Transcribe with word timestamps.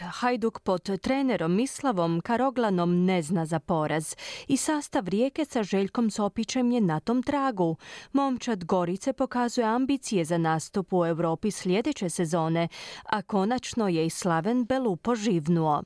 Hajduk 0.00 0.60
pod 0.60 1.00
trenerom 1.00 1.54
Mislavom 1.54 2.20
Karoglanom 2.20 3.04
ne 3.04 3.22
zna 3.22 3.46
za 3.46 3.58
poraz 3.58 4.16
i 4.48 4.56
sastav 4.56 5.08
rijeke 5.08 5.44
sa 5.44 5.62
Željkom 5.62 6.10
Sopićem 6.10 6.72
je 6.72 6.80
na 6.80 7.00
tom 7.00 7.22
tragu. 7.22 7.76
Momčad 8.12 8.64
Gorice 8.64 9.12
pokazuje 9.12 9.66
ambicije 9.66 10.24
za 10.24 10.38
nastup 10.38 10.92
u 10.92 11.06
Europi 11.06 11.50
sljedeće 11.50 12.10
sezone, 12.10 12.68
a 13.04 13.22
konačno 13.22 13.88
je 13.88 14.06
i 14.06 14.10
Slaven 14.10 14.64
Belu 14.64 14.96
poživnuo. 14.96 15.82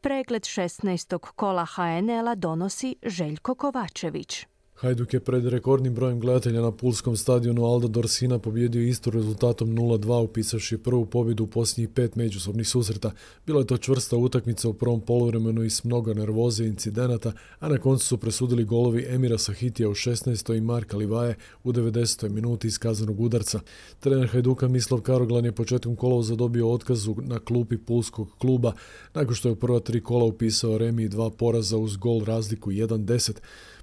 Pregled 0.00 0.42
16. 0.42 1.18
kola 1.18 1.66
HNL-a 1.66 2.34
donosi 2.34 2.96
Željko 3.02 3.54
Kovačević. 3.54 4.51
Hajduk 4.82 5.14
je 5.14 5.20
pred 5.20 5.46
rekordnim 5.46 5.94
brojem 5.94 6.20
gledatelja 6.20 6.60
na 6.60 6.72
Pulskom 6.72 7.16
stadionu 7.16 7.64
Alda 7.64 7.88
Dorsina 7.88 8.38
pobjedio 8.38 8.82
isto 8.82 9.10
rezultatom 9.10 9.68
0-2 9.68 10.24
upisavši 10.24 10.78
prvu 10.78 11.06
pobjedu 11.06 11.44
u 11.44 11.46
posljednjih 11.46 11.88
pet 11.88 12.16
međusobnih 12.16 12.68
susreta. 12.68 13.10
Bila 13.46 13.60
je 13.60 13.66
to 13.66 13.76
čvrsta 13.76 14.16
utakmica 14.16 14.68
u 14.68 14.74
prvom 14.74 15.00
poluvremenu 15.00 15.64
i 15.64 15.70
s 15.70 15.84
mnogo 15.84 16.14
nervoze 16.14 16.64
i 16.64 16.68
incidenata, 16.68 17.32
a 17.58 17.68
na 17.68 17.78
koncu 17.78 18.06
su 18.06 18.18
presudili 18.18 18.64
golovi 18.64 19.06
Emira 19.08 19.38
Sahitija 19.38 19.88
u 19.88 19.94
16. 19.94 20.56
i 20.56 20.60
Marka 20.60 20.96
Livaje 20.96 21.34
u 21.64 21.72
90. 21.72 22.28
minuti 22.28 22.68
iskazanog 22.68 23.20
udarca. 23.20 23.60
Trener 24.00 24.28
Hajduka 24.28 24.68
Mislav 24.68 25.00
Karoglan 25.00 25.44
je 25.44 25.52
početkom 25.52 25.96
kola 25.96 26.22
zadobio 26.22 26.72
otkazu 26.72 27.16
na 27.18 27.38
klupi 27.38 27.78
Pulskog 27.78 28.28
kluba 28.38 28.72
nakon 29.14 29.34
što 29.34 29.48
je 29.48 29.52
u 29.52 29.56
prva 29.56 29.80
tri 29.80 30.00
kola 30.00 30.24
upisao 30.24 30.78
Remi 30.78 31.02
i 31.02 31.08
dva 31.08 31.30
poraza 31.30 31.76
uz 31.76 31.96
gol 31.96 32.24
razliku 32.24 32.70
1-10. 32.70 33.32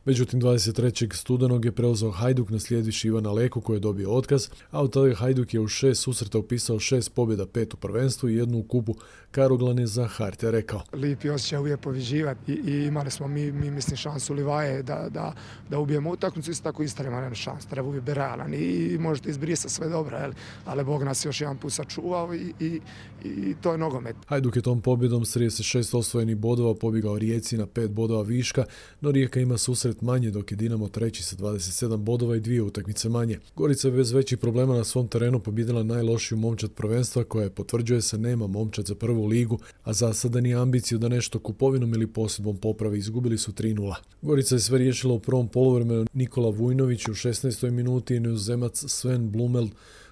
Međutim, 0.05 0.41
23. 0.41 0.88
studenog 1.13 1.65
je 1.65 1.71
preuzeo 1.71 2.11
Hajduk 2.11 2.49
naslijediš 2.49 3.05
Ivana 3.05 3.31
Leku 3.31 3.61
koji 3.61 3.75
je 3.75 3.79
dobio 3.79 4.11
otkaz, 4.11 4.47
a 4.71 4.81
od 4.81 4.93
tada 4.93 5.15
Hajduk 5.15 5.53
je 5.53 5.59
u 5.59 5.67
šest 5.67 6.01
susreta 6.01 6.37
upisao 6.37 6.79
šest 6.79 7.13
pobjeda, 7.13 7.45
pet 7.45 7.73
u 7.73 7.77
prvenstvu 7.77 8.29
i 8.29 8.35
jednu 8.35 8.57
u 8.57 8.63
kupu. 8.63 8.95
Karoglan 9.31 9.79
je 9.79 9.87
za 9.87 10.07
Harte 10.07 10.51
rekao. 10.51 10.81
Lipi 10.93 11.29
osjećaj 11.29 11.59
uvijek 11.59 11.79
poviđivati 11.79 12.53
i, 12.53 12.71
i, 12.71 12.85
imali 12.85 13.11
smo 13.11 13.27
mi, 13.27 13.51
mi 13.51 13.71
mislim 13.71 13.97
šansu 13.97 14.33
Livaje 14.33 14.83
da, 14.83 15.07
da, 15.09 15.33
da 15.69 15.79
ubijemo 15.79 16.11
utakmicu, 16.11 16.51
isto 16.51 16.63
tako 16.63 16.83
Istar 16.83 17.05
ima 17.05 17.35
šans, 17.35 17.65
treba 17.65 17.87
uvijek 17.87 18.03
biti 18.03 18.13
realan 18.13 18.53
i, 18.53 18.57
i 18.57 18.97
možete 18.97 19.29
izbrisati 19.29 19.73
sve 19.73 19.89
dobro, 19.89 20.17
jel? 20.17 20.31
ali 20.65 20.83
Bog 20.83 21.03
nas 21.03 21.25
još 21.25 21.41
jedan 21.41 21.57
put 21.57 21.73
sačuvao 21.73 22.35
i, 22.35 22.53
i, 22.59 22.81
i 23.23 23.55
to 23.61 23.71
je 23.71 23.77
nogomet. 23.77 24.15
Hajduk 24.25 24.55
je 24.55 24.61
tom 24.61 24.81
pobjedom 24.81 25.25
s 25.25 25.35
36 25.35 25.97
osvojenih 25.97 26.37
bodova 26.37 26.75
pobjegao 26.75 27.17
Rijeci 27.17 27.57
na 27.57 27.65
pet 27.67 27.91
bodova 27.91 28.21
viška, 28.21 28.65
no 29.01 29.11
Rijeka 29.11 29.39
ima 29.39 29.57
susret 29.57 30.01
manje 30.01 30.31
dok 30.31 30.51
je 30.51 30.57
Dinamo 30.57 30.78
treći 30.87 31.23
sa 31.23 31.35
27 31.35 31.97
bodova 31.97 32.35
i 32.35 32.39
dvije 32.39 32.61
utakmice 32.61 33.09
manje. 33.09 33.39
Gorica 33.55 33.87
je 33.87 33.91
bez 33.91 34.11
većih 34.11 34.37
problema 34.37 34.75
na 34.75 34.83
svom 34.83 35.07
terenu 35.07 35.39
pobjedila 35.39 35.83
najlošiju 35.83 36.37
momčad 36.37 36.71
prvenstva 36.71 37.23
koja 37.23 37.43
je 37.43 37.49
potvrđuje 37.49 38.01
se 38.01 38.17
nema 38.17 38.47
momčad 38.47 38.85
za 38.85 38.95
prvu 38.95 39.25
ligu, 39.25 39.59
a 39.83 39.93
za 39.93 40.13
sada 40.13 40.41
nije 40.41 40.55
ambiciju 40.55 40.97
da 40.97 41.09
nešto 41.09 41.39
kupovinom 41.39 41.93
ili 41.93 42.07
posudbom 42.07 42.57
popravi 42.57 42.97
izgubili 42.97 43.37
su 43.37 43.51
3-0. 43.51 43.95
Gorica 44.21 44.55
je 44.55 44.59
sve 44.59 44.77
riješila 44.77 45.13
u 45.13 45.19
prvom 45.19 45.47
poluvremenu 45.47 46.05
Nikola 46.13 46.49
Vujnović 46.49 47.07
u 47.07 47.11
16. 47.11 47.69
minuti 47.69 48.15
i 48.15 48.19
neuzemac 48.19 48.83
Sven 48.87 49.31
Blumel 49.31 49.67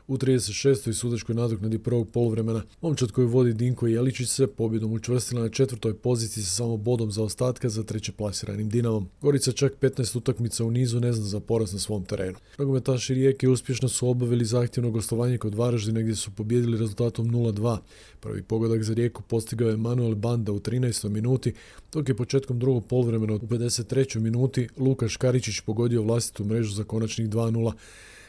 u 0.08 0.18
36. 0.18 0.94
sudačkoj 0.94 1.36
nadoknadi 1.36 1.80
prvog 1.80 2.10
poluvremena. 2.10 2.64
Momčad 2.82 3.12
koji 3.12 3.28
vodi 3.28 3.54
Dinko 3.54 3.88
Jeličić 3.88 4.30
se 4.30 4.48
pobjedom 4.48 4.94
učvrstila 4.94 5.42
na 5.42 5.50
četvrtoj 5.50 5.94
poziciji 5.94 6.44
sa 6.44 6.50
samo 6.50 6.78
bodom 6.78 7.12
za 7.12 7.24
ostatka 7.24 7.70
za 7.70 7.84
treće 7.84 8.12
plasiranim 8.12 8.70
Dinamom. 8.70 9.10
Gorica 9.22 9.52
čak 9.52 9.74
15 9.82 10.18
utakmica 10.18 10.64
u 10.64 10.72
nizu 10.72 11.00
ne 11.00 11.14
zna 11.14 11.26
za 11.26 11.40
poraz 11.40 11.74
na 11.74 11.80
svom 11.80 12.06
terenu. 12.06 12.38
Nogometaši 12.58 13.14
Rijeke 13.14 13.50
uspješno 13.50 13.90
su 13.90 14.10
obavili 14.10 14.46
zahtjevno 14.46 14.92
gostovanje 14.92 15.38
kod 15.38 15.56
Varaždina 15.56 16.02
gdje 16.02 16.16
su 16.16 16.32
pobjedili 16.32 16.78
rezultatom 16.78 17.32
0-2. 17.32 17.78
Prvi 18.20 18.44
pogodak 18.44 18.84
za 18.84 18.94
Rijeku 18.94 19.22
postigao 19.22 19.70
je 19.70 19.78
Manuel 19.78 20.16
Banda 20.16 20.52
u 20.52 20.60
13. 20.60 21.10
minuti, 21.10 21.54
dok 21.94 22.10
je 22.10 22.16
početkom 22.16 22.60
drugog 22.60 22.86
poluvremena 22.86 23.34
u 23.34 23.40
53. 23.40 24.20
minuti 24.20 24.68
Lukaš 24.78 25.18
Karičić 25.18 25.60
pogodio 25.60 26.02
vlastitu 26.02 26.46
mrežu 26.46 26.74
za 26.74 26.84
konačnih 26.84 27.30
2-0. 27.30 27.72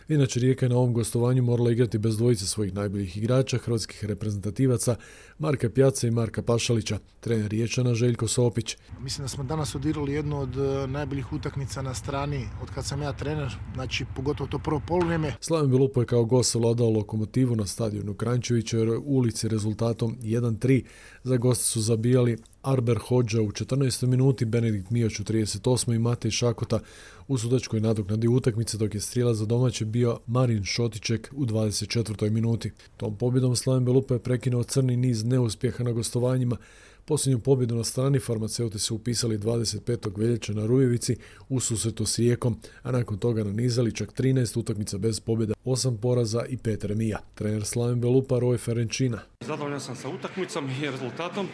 Inače, 0.08 0.40
Rijeka 0.40 0.66
je 0.66 0.70
na 0.70 0.76
ovom 0.76 0.92
gostovanju 0.92 1.42
morala 1.42 1.70
igrati 1.70 1.98
bez 1.98 2.16
dvojice 2.16 2.46
svojih 2.46 2.74
najboljih 2.74 3.16
igrača, 3.16 3.58
hrvatskih 3.58 4.04
reprezentativaca, 4.04 4.96
Marka 5.38 5.70
Pjaca 5.70 6.06
i 6.06 6.10
Marka 6.10 6.42
Pašalića, 6.42 6.98
trener 7.20 7.50
Riječana 7.50 7.94
Željko 7.94 8.28
Sopić. 8.28 8.76
Mislim 9.00 9.24
da 9.24 9.28
smo 9.28 9.44
danas 9.44 9.74
odigrali 9.74 10.12
jednu 10.12 10.40
od 10.40 10.56
e, 10.56 10.86
najboljih 10.86 11.32
utakmica 11.32 11.82
na 11.82 11.94
strani 11.94 12.46
od 12.62 12.70
kad 12.74 12.84
sam 12.84 13.02
ja 13.02 13.12
trener, 13.12 13.56
znači 13.74 14.04
pogotovo 14.16 14.48
to 14.50 14.58
prvo 14.58 14.80
poluvrijeme. 14.88 15.34
Slaven 15.40 15.70
Belupo 15.70 16.00
je 16.00 16.06
kao 16.06 16.24
gost 16.24 16.54
vladao 16.54 16.90
lokomotivu 16.90 17.56
na 17.56 17.66
stadionu 17.66 18.14
Krančevića 18.14 18.78
ulici 19.04 19.48
rezultatom 19.48 20.16
1-3. 20.22 20.84
Za 21.22 21.36
goste 21.36 21.64
su 21.64 21.80
zabijali 21.80 22.38
Arber 22.68 22.98
Hođa 22.98 23.42
u 23.42 23.50
14. 23.50 24.06
minuti, 24.06 24.44
Benedikt 24.44 24.90
Mijoć 24.90 25.20
u 25.20 25.24
38. 25.24 25.94
i 25.94 25.98
Matej 25.98 26.30
Šakota 26.30 26.80
u 27.28 27.38
sudačkoj 27.38 27.80
nadoknadi 27.80 28.28
utakmice 28.28 28.78
dok 28.78 28.94
je 28.94 29.00
strijela 29.00 29.34
za 29.34 29.46
domaće 29.46 29.84
bio 29.84 30.18
Marin 30.26 30.64
Šotiček 30.64 31.30
u 31.36 31.46
24. 31.46 32.30
minuti. 32.30 32.72
Tom 32.96 33.16
pobjedom 33.16 33.56
Slaven 33.56 33.84
Belupa 33.84 34.14
je 34.14 34.20
prekinuo 34.20 34.62
crni 34.62 34.96
niz 34.96 35.24
neuspjeha 35.24 35.84
na 35.84 35.92
gostovanjima. 35.92 36.56
Posljednju 37.04 37.38
pobjedu 37.38 37.76
na 37.76 37.84
strani 37.84 38.18
farmaceuti 38.18 38.78
su 38.78 38.94
upisali 38.94 39.38
25. 39.38 40.18
veljače 40.18 40.54
na 40.54 40.66
Rujevici 40.66 41.16
u 41.48 41.60
susretu 41.60 42.06
s 42.06 42.18
Rijekom, 42.18 42.60
a 42.82 42.92
nakon 42.92 43.18
toga 43.18 43.44
nanizali 43.44 43.94
čak 43.94 44.12
13 44.12 44.58
utakmica 44.58 44.98
bez 44.98 45.20
pobjeda, 45.20 45.54
8 45.64 45.96
poraza 45.96 46.44
i 46.48 46.56
5 46.56 46.86
remija. 46.86 47.18
Trener 47.34 47.64
Slaven 47.64 48.00
Belupa 48.00 48.34
Roy 48.34 48.58
Ferenčina. 48.58 49.18
Zadovoljan 49.40 49.80
sam 49.80 49.96
sa 49.96 50.08
utakmicom 50.08 50.70
i 50.82 50.90
rezultatom. 50.90 51.48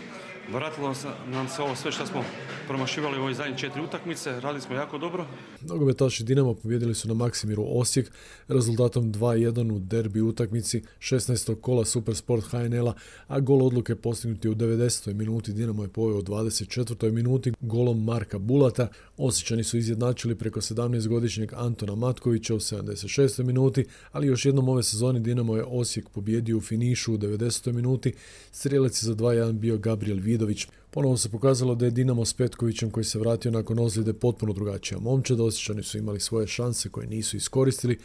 Vratilo 0.52 0.94
nam 1.26 1.48
se 1.48 1.62
ovo 1.62 1.76
sve 1.76 1.92
što 1.92 2.06
smo 2.06 2.24
promašivali 2.66 3.18
u 3.18 3.20
ovoj 3.20 3.34
zadnje 3.34 3.58
četiri 3.58 3.82
utakmice, 3.82 4.40
radili 4.40 4.60
smo 4.60 4.74
jako 4.74 4.98
dobro. 4.98 5.26
Nogometaši 5.60 6.24
Dinamo 6.24 6.54
pobjedili 6.54 6.94
su 6.94 7.08
na 7.08 7.14
Maksimiru 7.14 7.64
Osijek 7.68 8.10
rezultatom 8.48 9.12
2-1 9.12 9.72
u 9.72 9.78
derbi 9.78 10.20
utakmici 10.20 10.82
16. 10.98 11.60
kola 11.60 11.84
Supersport 11.84 12.44
HNL-a, 12.44 12.92
a 13.28 13.40
gol 13.40 13.66
odluke 13.66 13.96
postignuti 13.96 14.48
u 14.48 14.54
90. 14.54 15.14
minuti 15.14 15.52
Dinamo 15.52 15.82
je 15.82 15.88
poveo 15.88 16.18
u 16.18 16.22
24. 16.22 17.10
minuti 17.10 17.52
golom 17.60 18.04
Marka 18.04 18.38
Bulata. 18.38 18.88
Osjećani 19.16 19.64
su 19.64 19.76
izjednačili 19.78 20.34
preko 20.34 20.60
17-godišnjeg 20.60 21.52
Antona 21.56 21.94
Matkovića 21.94 22.54
u 22.54 22.58
76. 22.58 23.42
minuti, 23.42 23.84
ali 24.12 24.26
još 24.26 24.44
jednom 24.44 24.68
ove 24.68 24.82
sezone 24.82 25.20
Dinamo 25.20 25.56
je 25.56 25.64
Osijek 25.64 26.08
pobjedio 26.08 26.56
u 26.56 26.60
finišu 26.60 27.14
u 27.14 27.18
90. 27.18 27.72
minuti. 27.72 28.12
Strijelac 28.52 29.02
je 29.02 29.06
za 29.06 29.14
2-1 29.14 29.52
bio 29.52 29.78
Gabriel 29.78 30.18
Vidović. 30.34 30.66
Ponovo 30.90 31.16
se 31.16 31.28
pokazalo 31.28 31.74
da 31.74 31.84
je 31.84 31.90
Dinamo 31.90 32.24
s 32.24 32.34
Petkovićem 32.34 32.90
koji 32.90 33.04
se 33.04 33.18
vratio 33.18 33.50
nakon 33.50 33.78
ozljede 33.78 34.12
potpuno 34.12 34.52
drugačija 34.52 34.98
momčad. 35.00 35.40
Osjećani 35.40 35.82
su 35.82 35.98
imali 35.98 36.20
svoje 36.20 36.46
šanse 36.46 36.88
koje 36.88 37.06
nisu 37.06 37.36
iskoristili. 37.36 37.98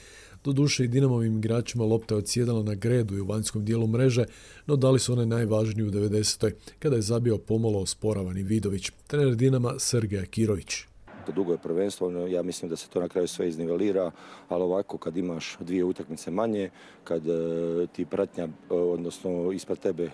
Doduše 0.44 0.84
i 0.84 0.88
Dinamovim 0.88 1.38
igračima 1.38 1.84
lopta 1.84 2.16
je 2.16 2.20
odsjedala 2.20 2.64
na 2.64 2.76
gredu 2.76 3.18
i 3.18 3.22
u 3.22 3.26
vanjskom 3.26 3.66
dijelu 3.66 3.88
mreže, 3.88 4.26
no 4.66 4.76
dali 4.76 5.00
su 5.00 5.14
one 5.14 5.26
najvažniji 5.26 5.88
u 5.88 5.92
90. 5.92 6.52
kada 6.80 6.96
je 6.96 7.02
zabio 7.02 7.38
pomalo 7.38 7.80
osporavani 7.80 8.44
Vidović. 8.44 8.92
Trener 9.08 9.36
Dinama 9.36 9.80
Sergej 9.80 10.26
Kirović 10.26 10.89
dugo 11.32 11.52
je 11.52 11.58
prvenstvo, 11.58 12.28
ja 12.28 12.44
mislim 12.44 12.70
da 12.70 12.76
se 12.76 12.90
to 12.90 13.00
na 13.00 13.08
kraju 13.08 13.28
sve 13.28 13.48
iznivelira, 13.48 14.12
ali 14.50 14.64
ovako 14.64 14.98
kad 14.98 15.18
imaš 15.18 15.58
dvije 15.60 15.84
utakmice 15.84 16.32
manje, 16.32 16.70
kad 17.04 17.28
e, 17.28 17.88
ti 17.92 18.06
pratnja, 18.06 18.44
e, 18.44 18.74
odnosno 18.74 19.52
ispred 19.52 19.80
tebe 19.80 20.04
e, 20.04 20.12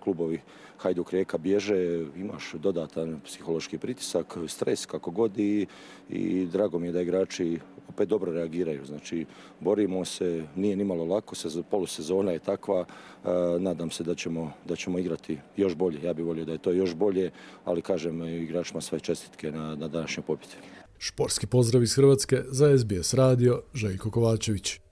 klubovi 0.00 0.40
Hajduk 0.78 1.10
Rijeka 1.10 1.38
bježe, 1.38 2.06
imaš 2.16 2.52
dodatan 2.52 3.20
psihološki 3.24 3.78
pritisak, 3.78 4.36
stres 4.48 4.86
kako 4.86 5.10
god 5.10 5.38
i, 5.38 5.66
i 6.08 6.46
drago 6.46 6.78
mi 6.78 6.86
je 6.86 6.92
da 6.92 7.02
igrači 7.02 7.58
opet 7.88 8.08
dobro 8.08 8.32
reagiraju. 8.32 8.84
Znači, 8.86 9.26
borimo 9.60 10.04
se, 10.04 10.44
nije 10.56 10.76
nimalo 10.76 11.04
lako, 11.04 11.34
se, 11.34 11.62
polusezona 11.70 12.32
je 12.32 12.38
takva, 12.38 12.84
nadam 13.58 13.90
se 13.90 14.04
da 14.04 14.14
ćemo, 14.14 14.52
da 14.68 14.76
ćemo 14.76 14.98
igrati 14.98 15.38
još 15.56 15.74
bolje. 15.74 16.02
Ja 16.02 16.12
bih 16.12 16.24
volio 16.24 16.44
da 16.44 16.52
je 16.52 16.58
to 16.58 16.70
još 16.70 16.94
bolje, 16.94 17.30
ali 17.64 17.82
kažem 17.82 18.22
igračima 18.22 18.80
sve 18.80 19.00
čestitke 19.00 19.52
na, 19.52 19.74
na 19.74 19.88
današnjoj 19.88 20.24
pobjedi. 20.26 20.54
Šporski 20.98 21.46
pozdrav 21.46 21.82
iz 21.82 21.94
Hrvatske 21.94 22.42
za 22.48 22.78
SBS 22.78 23.14
radio 23.14 23.62
Željko 23.74 24.10
Kovačević. 24.10 24.80